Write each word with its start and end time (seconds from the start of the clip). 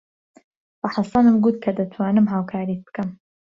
بە 0.79 0.87
حەسەنم 0.95 1.35
گوت 1.43 1.57
کە 1.63 1.71
دەتوانم 1.79 2.25
هاوکاریت 2.33 2.81
بکەم. 2.87 3.09